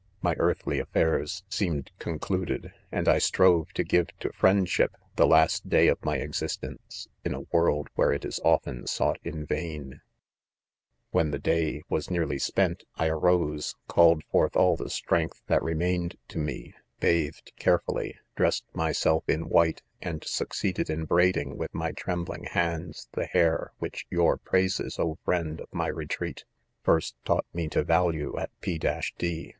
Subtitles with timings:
[0.23, 5.87] My earthly affairs seemed concluded^ and I strove to give to friendship the last day
[5.89, 10.01] of my existence, in a world where it is often sought in vain*
[11.11, 16.17] *When the day" was' nearly spent, I arose, ©ailed forth all the strength that remained
[16.29, 21.91] to me, bathed carefully, dressed myself in white 5 and succeeded in braiding with my
[21.91, 26.43] trembling hands,, the hair,, which your praises, oh, friend of my retreat,
[26.81, 28.79] first taught me to value at P—
[29.19, 29.49] d